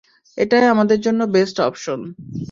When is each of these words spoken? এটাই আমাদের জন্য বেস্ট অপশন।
এটাই 0.37 0.65
আমাদের 0.65 0.99
জন্য 1.01 1.21
বেস্ট 1.35 1.57
অপশন। 1.61 1.99